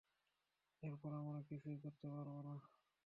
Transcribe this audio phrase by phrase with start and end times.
[0.83, 2.55] এরপর আমরা কিছুই করতে পারব না।